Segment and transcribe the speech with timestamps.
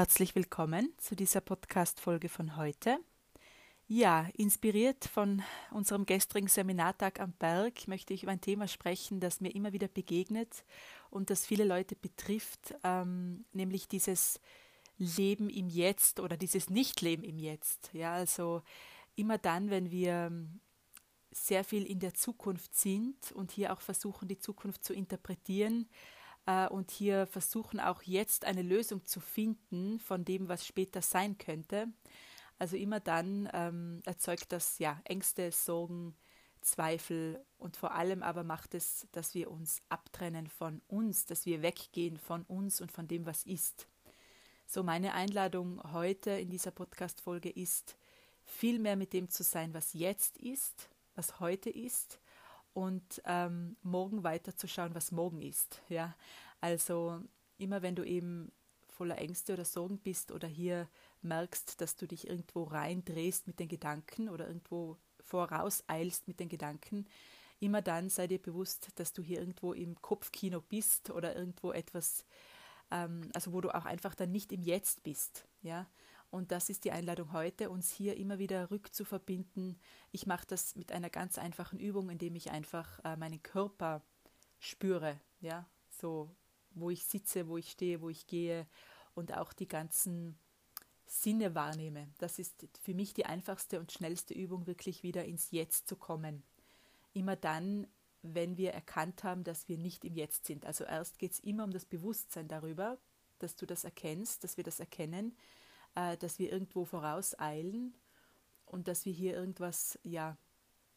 [0.00, 3.00] Herzlich willkommen zu dieser Podcast-Folge von heute.
[3.86, 5.42] Ja, inspiriert von
[5.72, 9.88] unserem gestrigen Seminartag am Berg möchte ich über ein Thema sprechen, das mir immer wieder
[9.88, 10.64] begegnet
[11.10, 14.40] und das viele Leute betrifft, ähm, nämlich dieses
[14.96, 17.90] Leben im Jetzt oder dieses Nichtleben im Jetzt.
[17.92, 18.62] Ja, also
[19.16, 20.32] immer dann, wenn wir
[21.30, 25.90] sehr viel in der Zukunft sind und hier auch versuchen, die Zukunft zu interpretieren
[26.50, 31.38] äh, und hier versuchen auch jetzt eine Lösung zu finden von dem, was später sein
[31.38, 31.86] könnte.
[32.58, 36.14] Also immer dann ähm, erzeugt das ja Ängste, Sorgen,
[36.60, 41.62] Zweifel und vor allem aber macht es, dass wir uns abtrennen von uns, dass wir
[41.62, 43.86] weggehen von uns und von dem, was ist.
[44.66, 47.96] So meine Einladung heute in dieser Podcast-Folge ist,
[48.44, 52.20] viel mehr mit dem zu sein, was jetzt ist, was heute ist
[52.72, 55.82] und ähm, morgen weiterzuschauen, was morgen ist.
[55.88, 56.14] Ja,
[56.60, 57.20] also
[57.58, 58.52] immer wenn du eben
[58.88, 60.88] voller Ängste oder Sorgen bist oder hier
[61.22, 67.06] merkst, dass du dich irgendwo reindrehst mit den Gedanken oder irgendwo vorauseilst mit den Gedanken,
[67.60, 72.24] immer dann sei dir bewusst, dass du hier irgendwo im Kopfkino bist oder irgendwo etwas,
[72.90, 75.46] ähm, also wo du auch einfach dann nicht im Jetzt bist.
[75.62, 75.86] Ja,
[76.30, 79.80] und das ist die Einladung heute, uns hier immer wieder rückzuverbinden.
[80.12, 84.02] Ich mache das mit einer ganz einfachen Übung, indem ich einfach äh, meinen Körper
[84.60, 86.34] spüre, ja, so
[86.72, 88.66] wo ich sitze, wo ich stehe, wo ich gehe
[89.14, 90.38] und auch die ganzen
[91.04, 92.08] Sinne wahrnehme.
[92.18, 96.44] Das ist für mich die einfachste und schnellste Übung, wirklich wieder ins Jetzt zu kommen.
[97.12, 97.88] Immer dann,
[98.22, 100.64] wenn wir erkannt haben, dass wir nicht im Jetzt sind.
[100.64, 102.98] Also erst geht es immer um das Bewusstsein darüber,
[103.40, 105.36] dass du das erkennst, dass wir das erkennen,
[105.94, 107.94] äh, dass wir irgendwo vorauseilen
[108.66, 110.36] und dass wir hier irgendwas ja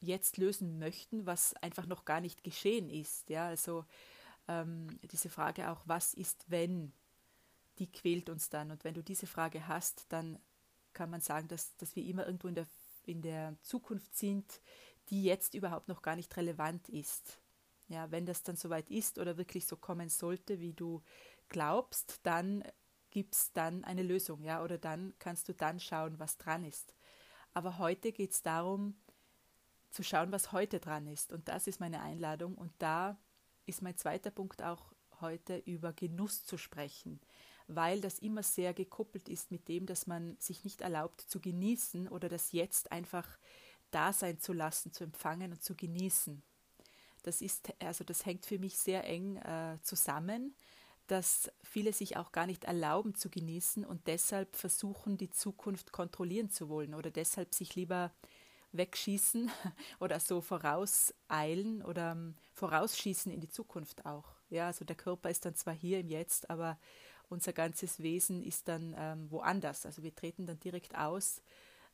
[0.00, 3.28] jetzt lösen möchten, was einfach noch gar nicht geschehen ist.
[3.30, 3.84] Ja, also
[4.48, 6.92] ähm, diese Frage auch, was ist wenn,
[7.78, 8.70] die quält uns dann.
[8.70, 10.38] Und wenn du diese Frage hast, dann
[10.92, 12.66] kann man sagen, dass, dass wir immer irgendwo in der,
[13.04, 14.60] in der Zukunft sind,
[15.08, 17.38] die jetzt überhaupt noch gar nicht relevant ist.
[17.88, 21.02] Ja, wenn das dann soweit ist oder wirklich so kommen sollte, wie du
[21.48, 22.64] glaubst, dann
[23.16, 26.92] gibt es dann eine Lösung, ja, oder dann kannst du dann schauen, was dran ist.
[27.54, 28.94] Aber heute geht es darum,
[29.90, 31.32] zu schauen, was heute dran ist.
[31.32, 32.54] Und das ist meine Einladung.
[32.56, 33.18] Und da
[33.64, 37.18] ist mein zweiter Punkt auch heute über Genuss zu sprechen,
[37.68, 42.08] weil das immer sehr gekoppelt ist mit dem, dass man sich nicht erlaubt zu genießen
[42.08, 43.26] oder das jetzt einfach
[43.92, 46.42] da sein zu lassen, zu empfangen und zu genießen.
[47.22, 50.54] Das ist also das hängt für mich sehr eng äh, zusammen,
[51.06, 56.50] dass viele sich auch gar nicht erlauben zu genießen und deshalb versuchen, die Zukunft kontrollieren
[56.50, 58.12] zu wollen oder deshalb sich lieber
[58.72, 59.50] wegschießen
[60.00, 64.36] oder so vorauseilen oder ähm, vorausschießen in die Zukunft auch.
[64.50, 66.78] Ja, also der Körper ist dann zwar hier im Jetzt, aber
[67.28, 69.86] unser ganzes Wesen ist dann ähm, woanders.
[69.86, 71.42] Also wir treten dann direkt aus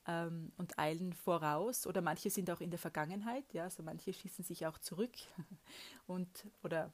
[0.07, 3.53] ähm, und eilen voraus oder manche sind auch in der Vergangenheit.
[3.53, 5.13] Ja, also manche schießen sich auch zurück
[6.07, 6.93] und oder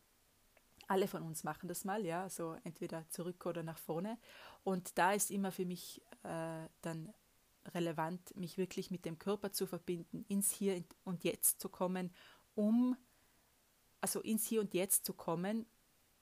[0.89, 4.17] alle von uns machen das mal, ja, so also entweder zurück oder nach vorne.
[4.63, 7.13] Und da ist immer für mich äh, dann
[7.73, 12.11] relevant, mich wirklich mit dem Körper zu verbinden, ins Hier und Jetzt zu kommen,
[12.55, 12.97] um,
[14.01, 15.67] also ins Hier und Jetzt zu kommen,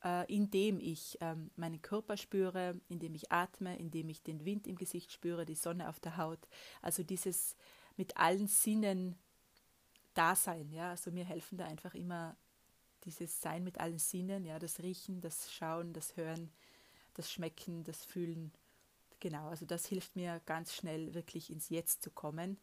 [0.03, 4.75] äh, indem ich ähm, meinen Körper spüre, indem ich atme, indem ich den Wind im
[4.75, 6.45] Gesicht spüre, die Sonne auf der Haut.
[6.81, 7.55] Also dieses
[7.95, 9.17] mit allen Sinnen
[10.13, 12.35] Dasein, ja, also mir helfen da einfach immer
[13.07, 16.51] dieses Sein mit allen Sinnen, ja, das Riechen, das Schauen, das Hören,
[17.16, 18.51] das Schmecken, das Fühlen
[19.19, 22.57] Genau, also das hilft mir ganz schnell wirklich ins Jetzt zu kommen,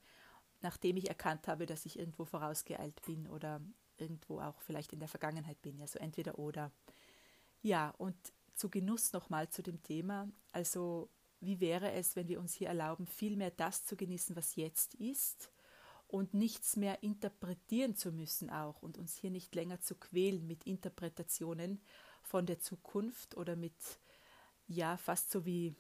[0.63, 3.61] nachdem ich erkannt habe, dass ich irgendwo vorausgeeilt bin oder
[3.97, 6.71] irgendwo auch vielleicht in der Vergangenheit bin, also entweder oder.
[7.63, 8.17] Ja, und
[8.55, 10.29] zu Genuss nochmal zu dem Thema.
[10.53, 11.09] Also
[11.41, 15.51] wie wäre es, wenn wir uns hier erlauben, vielmehr das zu genießen, was jetzt ist
[16.15, 20.63] und nichts mehr interpretieren zu müssen auch und uns hier nicht länger zu quälen mit
[20.63, 21.83] Interpretationen
[22.23, 23.75] von der Zukunft oder mit,
[24.69, 25.75] ja, fast so wie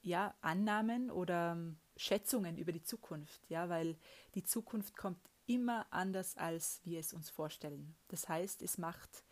[0.00, 3.98] ja, Annahmen oder ähm, Schätzungen über die Zukunft, ja, weil
[4.34, 7.94] die Zukunft kommt immer anders, als wir es uns vorstellen.
[8.08, 9.24] Das heißt, es macht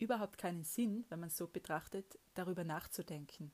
[0.00, 3.52] überhaupt keinen Sinn, wenn man es so betrachtet, darüber nachzudenken.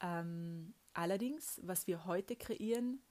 [0.00, 3.02] Ähm, allerdings, was wir heute kreieren,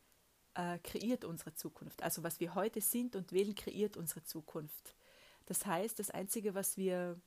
[0.56, 2.04] äh, kreiert unsere Zukunft.
[2.04, 4.96] Also was wir heute sind und wählen, kreiert unsere Zukunft.
[5.46, 7.20] Das heißt, das Einzige, was wir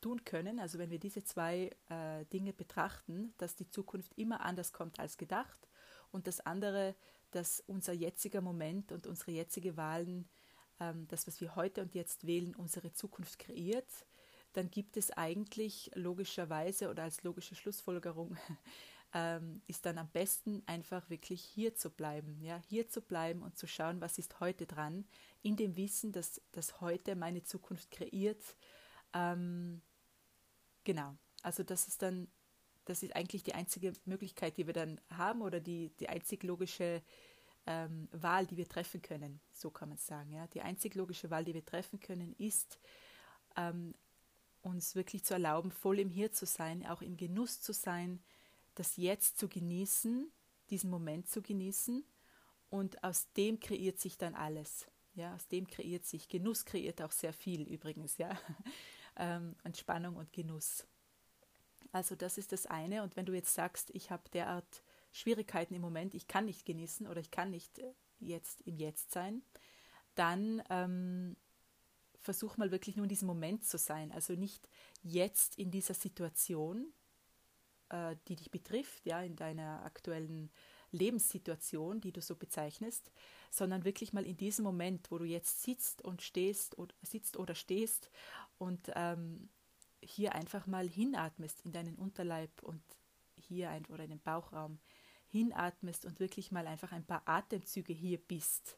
[0.00, 4.72] tun können, also wenn wir diese zwei äh, Dinge betrachten, dass die Zukunft immer anders
[4.72, 5.68] kommt als gedacht
[6.10, 6.94] und das andere,
[7.30, 10.28] dass unser jetziger Moment und unsere jetzige Wahlen,
[10.80, 14.06] ähm, das, was wir heute und jetzt wählen, unsere Zukunft kreiert,
[14.52, 18.36] dann gibt es eigentlich logischerweise oder als logische Schlussfolgerung
[19.12, 23.56] ähm, ist dann am besten einfach wirklich hier zu bleiben, ja, hier zu bleiben und
[23.56, 25.04] zu schauen, was ist heute dran,
[25.42, 28.42] in dem Wissen, dass das heute meine Zukunft kreiert.
[29.12, 29.82] Ähm,
[30.84, 32.28] genau, also das ist dann,
[32.84, 37.02] das ist eigentlich die einzige Möglichkeit, die wir dann haben oder die, die einzig logische
[37.66, 40.32] ähm, Wahl, die wir treffen können, so kann man sagen.
[40.32, 40.46] Ja.
[40.48, 42.78] Die einzig logische Wahl, die wir treffen können, ist,
[43.56, 43.94] ähm,
[44.62, 48.22] uns wirklich zu erlauben, voll im Hier zu sein, auch im Genuss zu sein,
[48.80, 50.32] das Jetzt zu genießen,
[50.70, 52.02] diesen Moment zu genießen
[52.70, 54.86] und aus dem kreiert sich dann alles.
[55.14, 58.30] Ja, aus dem kreiert sich Genuss kreiert auch sehr viel übrigens, ja.
[59.16, 60.86] Ähm, Entspannung und Genuss.
[61.92, 63.02] Also das ist das eine.
[63.02, 67.06] Und wenn du jetzt sagst, ich habe derart Schwierigkeiten im Moment, ich kann nicht genießen
[67.08, 69.42] oder ich kann nicht äh, jetzt im Jetzt sein,
[70.14, 71.36] dann ähm,
[72.20, 74.12] versuch mal wirklich nur in diesem Moment zu sein.
[74.12, 74.68] Also nicht
[75.02, 76.94] jetzt in dieser Situation,
[77.90, 80.50] äh, die dich betrifft, ja, in deiner aktuellen
[80.92, 83.10] Lebenssituation, die du so bezeichnest,
[83.50, 87.54] sondern wirklich mal in diesem Moment, wo du jetzt sitzt und stehst oder sitzt oder
[87.54, 88.10] stehst
[88.58, 89.48] und ähm,
[90.02, 92.82] hier einfach mal hinatmest in deinen Unterleib und
[93.34, 94.78] hier ein, oder in den Bauchraum
[95.28, 98.76] hinatmest und wirklich mal einfach ein paar Atemzüge hier bist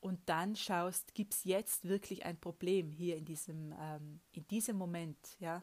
[0.00, 4.76] und dann schaust, gibt es jetzt wirklich ein Problem hier in diesem, ähm, in diesem
[4.76, 5.62] Moment, ja,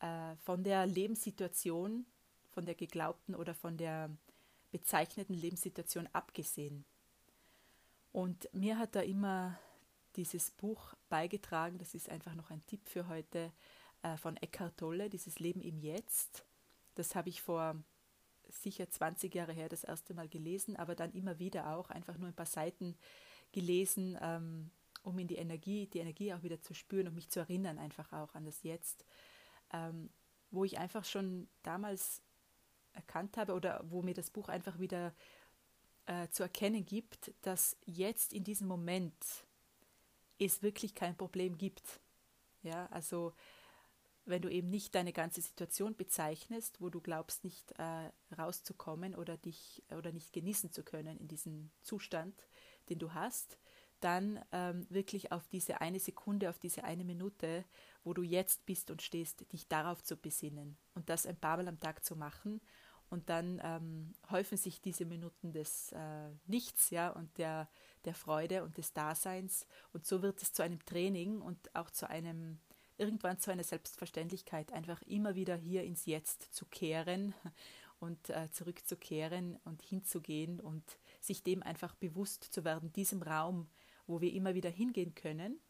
[0.00, 2.06] äh, von der Lebenssituation,
[2.50, 4.10] von der geglaubten oder von der
[4.70, 6.84] bezeichneten Lebenssituation abgesehen.
[8.12, 9.58] Und mir hat da immer
[10.16, 13.52] dieses Buch beigetragen, das ist einfach noch ein Tipp für heute,
[14.02, 16.44] äh, von Eckhart Tolle, dieses Leben im Jetzt.
[16.94, 17.76] Das habe ich vor
[18.48, 22.28] sicher 20 Jahre her das erste Mal gelesen, aber dann immer wieder auch einfach nur
[22.28, 22.96] ein paar Seiten
[23.52, 24.70] gelesen, ähm,
[25.02, 28.12] um in die Energie, die Energie auch wieder zu spüren und mich zu erinnern einfach
[28.12, 29.04] auch an das Jetzt,
[29.72, 30.10] ähm,
[30.50, 32.22] wo ich einfach schon damals
[32.92, 35.14] erkannt habe oder wo mir das Buch einfach wieder
[36.06, 39.14] äh, zu erkennen gibt, dass jetzt in diesem Moment
[40.38, 42.00] es wirklich kein Problem gibt.
[42.62, 43.34] Ja, also
[44.24, 49.36] wenn du eben nicht deine ganze Situation bezeichnest, wo du glaubst, nicht äh, rauszukommen oder
[49.36, 52.46] dich oder nicht genießen zu können in diesem Zustand,
[52.88, 53.56] den du hast,
[54.00, 57.64] dann ähm, wirklich auf diese eine Sekunde, auf diese eine Minute,
[58.04, 61.68] wo du jetzt bist und stehst, dich darauf zu besinnen und das ein paar Mal
[61.68, 62.60] am Tag zu machen.
[63.08, 67.68] Und dann ähm, häufen sich diese Minuten des äh, Nichts, ja, und der,
[68.04, 69.66] der Freude und des Daseins.
[69.92, 72.58] Und so wird es zu einem Training und auch zu einem
[72.98, 77.34] irgendwann zu einer Selbstverständlichkeit, einfach immer wieder hier ins Jetzt zu kehren
[78.00, 80.84] und äh, zurückzukehren und hinzugehen und
[81.20, 83.68] sich dem einfach bewusst zu werden, diesem Raum,
[84.06, 85.60] wo wir immer wieder hingehen können,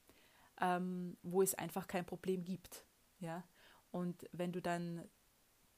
[0.60, 2.84] ähm, wo es einfach kein Problem gibt.
[3.18, 3.44] Ja?
[3.90, 5.08] Und wenn du dann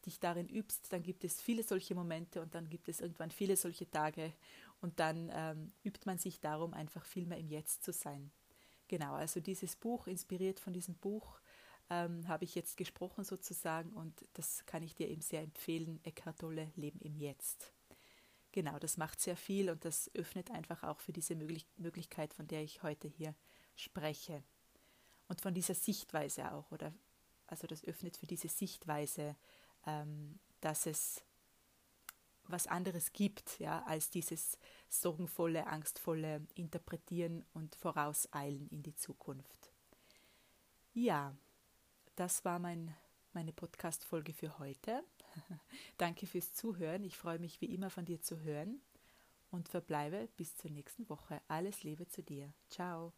[0.06, 3.56] dich darin übst, dann gibt es viele solche Momente und dann gibt es irgendwann viele
[3.56, 4.32] solche Tage
[4.81, 8.31] und dann ähm, übt man sich darum, einfach viel mehr im Jetzt zu sein.
[8.87, 11.40] Genau, also dieses Buch, inspiriert von diesem Buch,
[11.90, 16.38] ähm, habe ich jetzt gesprochen sozusagen und das kann ich dir eben sehr empfehlen, Eckhart
[16.38, 17.72] Tolle, Leben im Jetzt.
[18.58, 22.49] Genau, das macht sehr viel und das öffnet einfach auch für diese Möglich Möglichkeit, von
[22.49, 23.37] der ich heute hier
[23.76, 24.43] spreche.
[25.28, 26.93] Und von dieser Sichtweise auch, oder
[27.46, 29.36] also das öffnet für diese Sichtweise,
[29.86, 31.22] ähm, dass es
[32.48, 39.70] was anderes gibt, ja, als dieses sorgenvolle, angstvolle Interpretieren und Vorauseilen in die Zukunft.
[40.94, 41.32] Ja,
[42.17, 42.93] das war mein,
[43.32, 45.05] meine Podcast-Folge für heute.
[45.99, 47.05] Danke fürs Zuhören.
[47.05, 48.81] Ich freue mich wie immer von dir zu hören
[49.51, 51.41] und verbleibe bis zur nächsten Woche.
[51.49, 52.53] Alles Liebe zu dir.
[52.69, 53.13] Ciao.